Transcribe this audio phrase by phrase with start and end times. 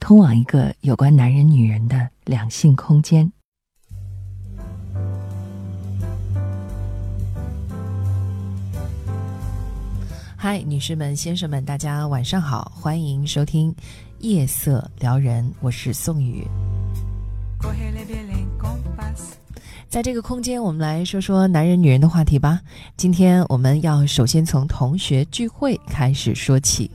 [0.00, 3.30] 通往一个有关男人、女人的两性空间。
[10.34, 13.70] 嗨，女士们、先生们，大家晚上好，欢迎收听
[14.20, 16.44] 《夜色撩人》，我是宋宇。
[19.88, 22.60] 在这个空间，我们来说说男人、女人的话题吧。
[22.96, 26.90] 今天我们要首先从同学聚会开始说起。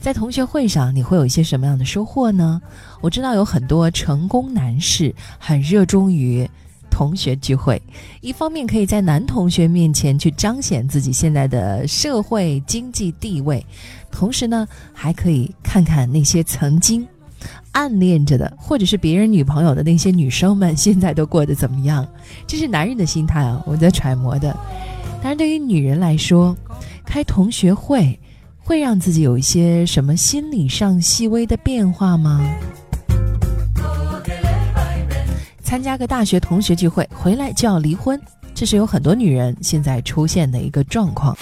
[0.00, 2.60] 在同学会上，你会有一些什么样的收获呢？
[3.02, 6.48] 我知道有很多成功男士很热衷于
[6.90, 7.80] 同学聚会，
[8.22, 13.64] 一方面可以在男同学面前去彰显自己现在的社会经济地位，
[14.10, 17.06] 同时呢，还可以看看那些曾经
[17.72, 22.08] 暗恋着的，或者是别人女朋友的那些女生们现在都过得怎么样。
[22.46, 24.50] 这是男人的心态啊，我在揣摩的。
[25.22, 26.56] 当然，对于女人来说，
[27.04, 28.18] 开同学会。
[28.62, 32.40] 会让自己有一些什么心理上细微的变化吗？
[35.62, 38.20] 参加个大学同学聚会回来就要离婚，
[38.54, 41.36] 这是有很多女人现在出现的一个状况。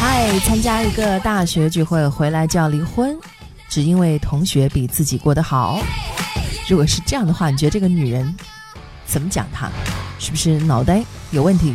[0.00, 3.16] 嗨，参加一个大学聚会回来就要离婚。
[3.72, 5.80] 只因为同学比自己过得好，
[6.68, 8.36] 如果是这样的话，你觉得这个女人
[9.06, 9.70] 怎么讲她？
[10.18, 11.74] 是不是脑袋有问题？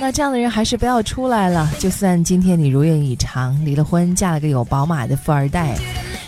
[0.00, 1.70] 那这样的人还是不要出来了。
[1.78, 5.78] 就算今天你如愿以偿离了婚，嫁了个有宝马的富二代，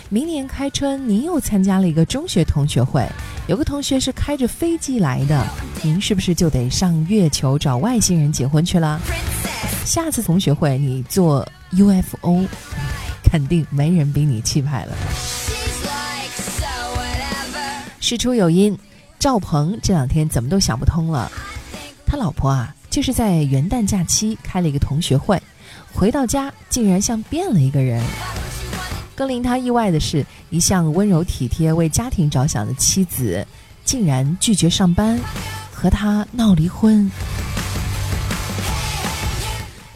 [0.07, 3.05] 明年开春您又参加了一个中学同学会，
[3.47, 5.45] 有个同学是开着飞机来的，
[5.83, 8.97] 您是不是就得上月球找外星人结婚去了？
[9.83, 12.45] 下次同学会你做 UFO。
[13.35, 14.95] 肯定没人比你气派了。
[17.99, 18.79] 事出有因，
[19.19, 21.29] 赵鹏这两天怎么都想不通了。
[22.05, 25.37] 他老婆啊，就是在元旦假期开了一个同学会，
[25.91, 28.01] 回到家竟然像变了一个人。
[29.15, 33.45] 更令他意外的是，一向温柔体贴、为家庭着想的妻子，
[33.83, 35.19] 竟然拒绝上班，
[35.73, 37.11] 和他闹离婚。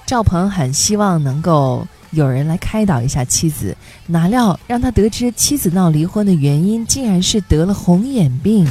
[0.06, 1.88] 赵鹏很希望能够。
[2.12, 3.76] 有人来开导一下妻子，
[4.08, 8.68] 哪料让他得知妻子闹离婚的原因，竟然是得了红眼病。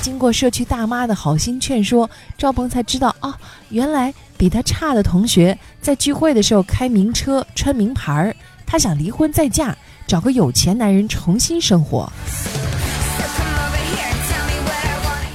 [0.00, 3.32] 经过社区大妈的好心劝说，赵鹏才知道哦，
[3.68, 8.34] 原来比他差的同学在聚会的时候开名车、穿名牌儿，
[8.66, 12.12] 他想离婚再嫁，找个有钱男人重新生活。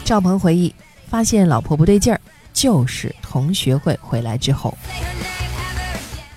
[0.03, 0.73] 赵鹏回忆，
[1.09, 2.19] 发现老婆不对劲儿，
[2.53, 4.77] 就是同学会回来之后。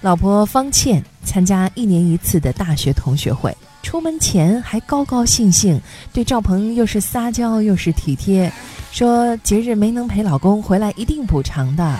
[0.03, 5.79] 老婆方倩参加一年一次的大学同学会，出门前还高高兴兴，
[6.11, 8.51] 对赵鹏又是撒娇又是体贴，
[8.93, 11.99] 说节日没能陪老公回来一定补偿的。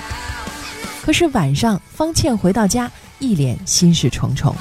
[1.03, 4.55] 可是晚上方倩回到家，一脸心事重重。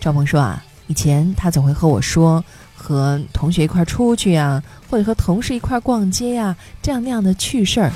[0.00, 2.42] 赵鹏说啊，以前他总会和我说
[2.74, 7.92] 和同学一块出去啊，或者和同事一块逛街呀，这样那样的趣事儿。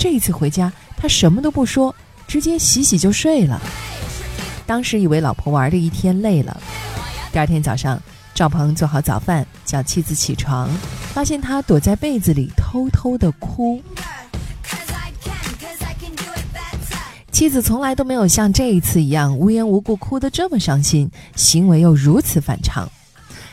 [0.00, 1.94] 这一次回家，他什么都不说。
[2.34, 3.62] 直接洗洗就睡了。
[4.66, 6.60] 当时以为老婆玩了一天累了，
[7.32, 7.96] 第二天早上，
[8.34, 10.68] 赵鹏做好早饭叫妻子起床，
[11.12, 13.80] 发现她躲在被子里偷偷的哭。
[17.30, 22.90] 妻子从来都没有像这一次一样无缘无故哭得这么伤心，行为又如此反常，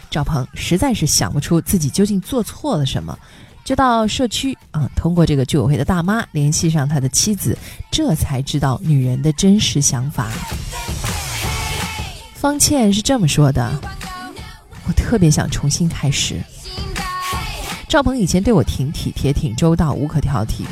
[0.10, 3.16] 赵鹏实在是想不出自己究竟做错了什么。
[3.72, 7.58] 就到社区啊，通过这个居委会的大妈联系上他的妻子，
[7.90, 10.28] 这才知道女人的真实想法。
[12.34, 13.72] 方倩是这么说的
[14.86, 16.44] ：“我特别想重新开始。
[17.88, 20.66] 赵鹏以前对我挺体贴、挺周到，无可挑剔。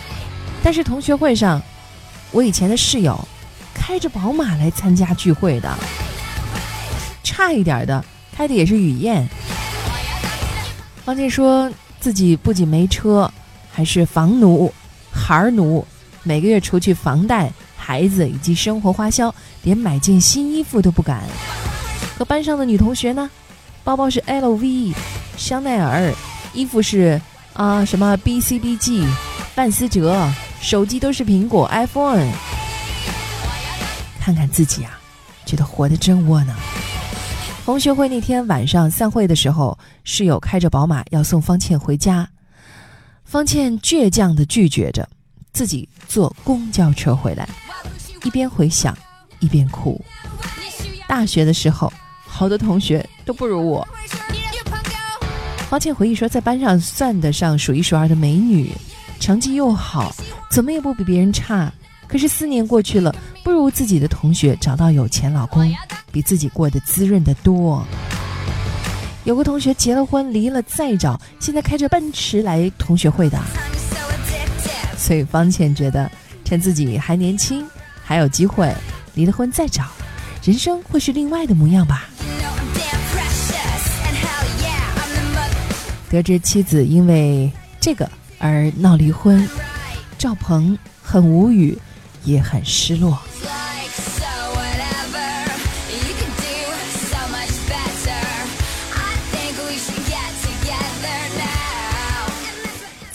[0.61, 1.61] 但是同学会上，
[2.31, 3.17] 我以前的室友
[3.73, 5.73] 开着宝马来参加聚会的，
[7.23, 8.03] 差一点的
[8.35, 9.25] 开的也是雨燕。”
[11.05, 11.71] 方倩说。
[11.99, 13.31] 自己不仅没车，
[13.71, 14.73] 还是房奴、
[15.11, 15.85] 孩儿奴，
[16.23, 21.23] 每个月除去房贷、孩子以及生活花销，连买件新衣服都不敢。
[22.17, 23.29] 和班上的女同学呢，
[23.83, 24.93] 包包是 LV、
[25.37, 26.13] 香奈儿，
[26.53, 27.19] 衣服是
[27.53, 29.05] 啊，什么 BCBG、
[29.53, 30.29] 范思哲，
[30.61, 32.31] 手机都是苹果 iPhone。
[34.19, 34.99] 看看自己啊，
[35.45, 36.55] 觉得活得真窝囊。
[37.69, 42.27] 同学会那天晚上散会的时候，室友开着宝马要送方倩回家，
[43.23, 45.07] 方倩倔强地拒绝着，
[45.53, 47.47] 自己坐公交车回来，
[48.23, 48.97] 一边回想
[49.39, 50.03] 一边哭。
[51.07, 51.93] 大学的时候，
[52.25, 53.87] 好多同学都不如我。
[55.69, 58.73] 方倩回忆说，在班上算得上数一数二的美女，
[59.19, 60.11] 成绩又好，
[60.49, 61.71] 怎么也不比别人差。
[62.07, 65.63] 可是四年过去了，不如自己的同学找到有钱老公，
[66.11, 67.85] 比自己过得滋润的多。
[69.23, 73.39] 有个同学结了婚，离了再找，现在开着奔驰来同学会的。
[74.97, 76.09] 所以方倩觉得，
[76.43, 77.65] 趁自己还年轻，
[78.03, 78.73] 还有机会，
[79.13, 79.85] 离了婚再找，
[80.43, 82.09] 人生会是另外的模样吧。
[86.09, 89.47] 得知妻子因为这个而闹离婚，
[90.17, 91.77] 赵鹏很无语。
[92.25, 93.17] 也很失落。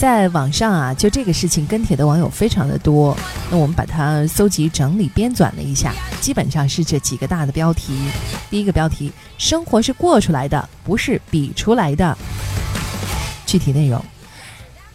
[0.05, 3.17] 在网上啊，就这个事情跟帖的网友非常的多。
[3.51, 7.99] 那我们把它搜集整理编纂了一下，基本上是这几个大的标题。
[8.51, 12.15] 第一个标题：生活是过出来的，不是比出来的。
[13.47, 13.99] 具体内容：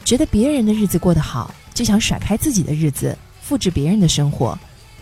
[0.05, 3.17] 觉得别人的日子过得好，就想甩开自己的日子。
[3.41, 4.55] 复制别人的生活，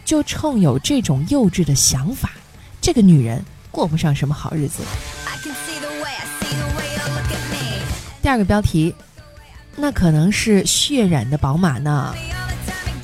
[0.06, 2.32] 就冲有这种幼稚的想法，
[2.80, 4.84] 这个女人过不上什么好日子。
[8.22, 8.96] 第二个标题，
[9.80, 12.14] 那可能是血染的宝马呢。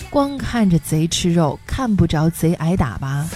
[0.09, 3.29] 光看着贼吃肉，看不着贼挨打吧？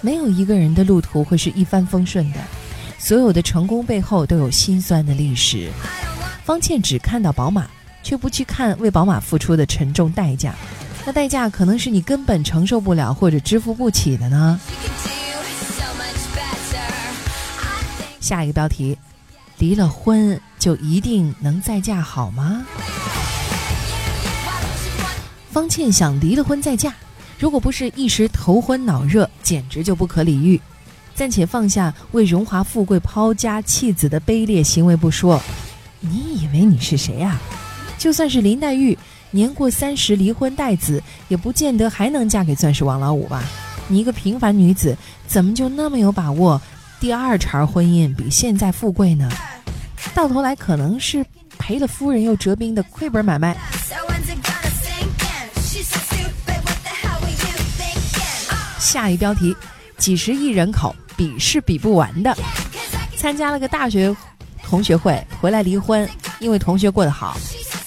[0.00, 2.38] 没有一个人的路途会是一帆风顺的，
[2.98, 5.70] 所有的成功背后都有心酸的历史。
[6.44, 7.66] 方倩只看到宝马，
[8.02, 10.54] 却不去看为宝马付出的沉重代价。
[11.04, 14.60] 那代价可能是你根本承受不了或者支付不起的呢。
[18.20, 18.96] 下一个标题：
[19.58, 22.64] 离了婚就一定能再嫁好吗？
[25.50, 26.94] 方倩想离了婚再嫁，
[27.36, 30.60] 如果不是一时头昏脑热，简直就不可理喻。
[31.16, 35.42] 暂且放下为荣华富贵抛家弃子的卑劣行为不说，
[35.98, 37.40] 你以为你是谁呀？
[37.98, 38.96] 就算是林黛玉。
[39.32, 43.42] 年过三十离婚带子，也不见得还能嫁给钻石王老五吧？
[43.88, 46.62] 你一个平凡女子，怎么就那么有把握？
[47.00, 49.28] 第二茬婚姻比现在富贵呢？
[50.14, 51.24] 到头来可能是
[51.58, 53.56] 赔了夫人又折兵的亏本买卖。
[58.78, 59.56] 下一标题：
[59.96, 62.36] 几十亿人口比是比不完的。
[63.16, 64.14] 参加了个大学
[64.62, 66.06] 同学会，回来离婚，
[66.40, 67.36] 因为同学过得好。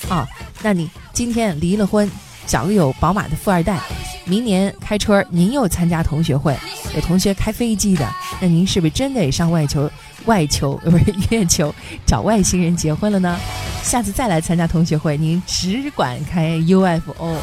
[0.09, 0.27] 啊，
[0.63, 0.89] 那你？
[1.13, 2.09] 今天离了婚，
[2.47, 3.79] 找个有宝马的富二代，
[4.25, 6.57] 明年开春您又参加同学会，
[6.95, 8.11] 有同学开飞机的，
[8.41, 9.89] 那您是不是真得上外求
[10.25, 11.73] 外求 不是月球
[12.05, 13.37] 找外星人结婚了呢？
[13.83, 17.37] 下次再来参加同学会，您只管开 UFO，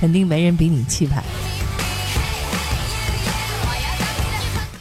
[0.00, 1.22] 肯定没人比你气派。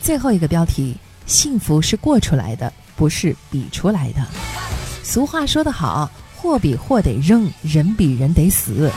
[0.02, 4.26] 最后一个标题：幸福是过出来的，不是比出来的。
[5.04, 6.10] 俗话说得好。
[6.42, 8.90] 货比货得扔，人比人得死。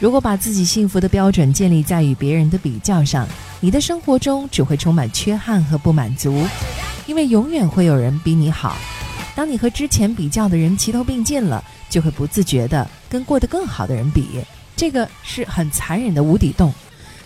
[0.00, 3.24] 如果把自己幸福的标准建立在与别人的比较上，
[3.60, 6.44] 你的生活中只会充满缺憾和不满足，
[7.10, 8.76] 因为永远会有人比你好。
[9.34, 14.40] 当你和之前比较的人齐头并进了，就会不自觉地跟过得更好的人比，
[14.76, 16.72] 这个是很残忍的无底洞。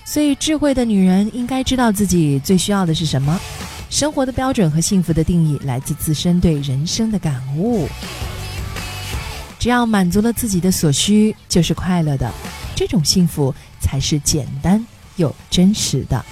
[0.07, 3.39] 所以，智慧的女人应该知道自己最需要的是什么。
[3.91, 7.87] 生活的标准和幸福的定义来自自身对人生的感悟。
[9.59, 12.33] 只要满足了自己的所需，就是快乐的。
[12.75, 14.83] 这种幸福才是简单
[15.17, 16.25] 又真实的。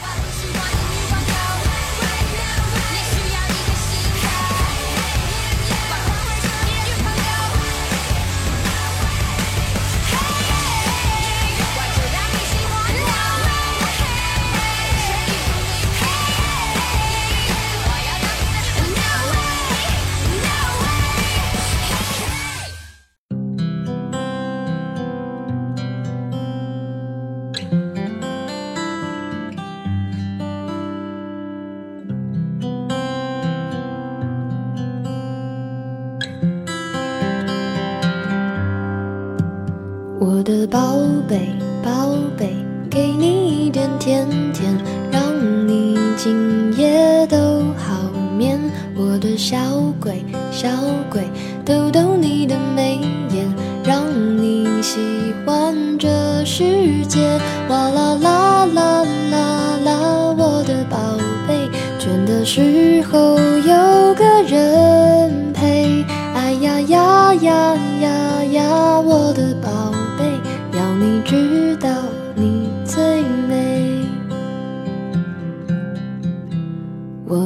[47.27, 48.11] 都好。
[48.37, 48.59] 眠。
[48.95, 49.57] 我的小
[50.01, 50.69] 鬼，小
[51.11, 51.23] 鬼，
[51.65, 52.99] 逗逗你的眉
[53.31, 53.47] 眼，
[53.85, 54.05] 让
[54.39, 55.01] 你喜
[55.45, 57.39] 欢这世界。
[57.69, 60.99] 哇啦啦啦啦啦，我的宝
[61.47, 66.05] 贝，倦的时候有个人陪。
[66.35, 69.52] 哎呀呀呀呀呀，我的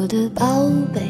[0.06, 1.00] 我的宝贝，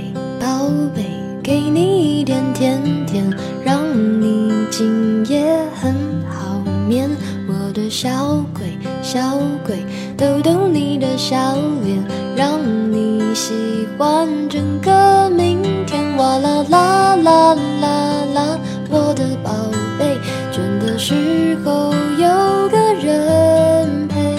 [0.40, 1.04] 宝贝，
[1.42, 3.30] 给你一点甜甜，
[3.62, 3.84] 让
[4.22, 5.94] 你今夜很
[6.26, 7.10] 好眠。
[7.46, 9.36] 我的小鬼，小
[9.66, 9.84] 鬼，
[10.16, 11.36] 逗逗你的笑
[11.84, 12.02] 脸，
[12.34, 12.58] 让
[12.90, 13.52] 你喜
[13.98, 16.16] 欢整个明天。
[16.16, 19.52] 哇啦啦啦啦啦，我的宝
[19.98, 20.16] 贝，
[20.50, 24.34] 倦的时候有个人陪。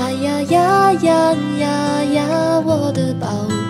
[0.00, 3.69] 哎呀呀呀呀呀，我的宝贝，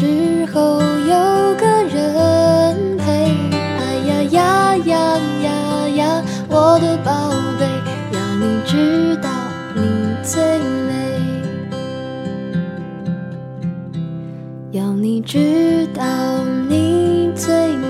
[0.00, 3.34] 时候有个人陪
[3.80, 7.66] 哎呀呀呀呀呀我的宝贝
[8.12, 9.28] 要你知道
[9.74, 10.40] 你最
[10.86, 11.18] 美。
[14.70, 16.04] 要你知道
[16.68, 17.87] 你最美。